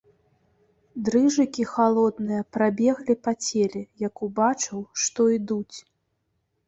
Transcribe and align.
Дрыжыкі 1.09 1.65
халодныя 1.73 2.41
прабеглі 2.57 3.15
па 3.27 3.31
целе, 3.49 3.81
як 4.07 4.15
убачыў, 4.29 4.79
што 5.03 5.21
ідуць. 5.39 5.77